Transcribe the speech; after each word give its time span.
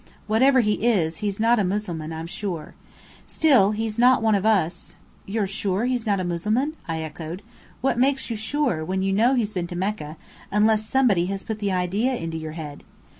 Whatever 0.25 0.61
he 0.61 0.83
is, 0.83 1.17
he's 1.17 1.39
not 1.39 1.59
a 1.59 1.63
Mussulman, 1.63 2.11
I'm 2.11 2.25
sure. 2.25 2.73
Still, 3.27 3.69
he's 3.69 3.99
not 3.99 4.23
one 4.23 4.33
of 4.33 4.47
us" 4.47 4.95
"You're 5.27 5.45
sure 5.45 5.85
he's 5.85 6.07
not 6.07 6.19
a 6.19 6.23
Mussulman?" 6.23 6.73
I 6.87 7.03
echoed. 7.03 7.43
"What 7.81 7.99
makes 7.99 8.31
you 8.31 8.35
sure, 8.35 8.83
when 8.83 9.03
you 9.03 9.13
know 9.13 9.35
he's 9.35 9.53
been 9.53 9.67
to 9.67 9.75
Mecca, 9.75 10.17
unless 10.49 10.87
somebody 10.87 11.27
has 11.27 11.43
put 11.43 11.59
the 11.59 11.71
idea 11.71 12.15
into 12.15 12.37
your 12.39 12.53
head?" 12.53 12.83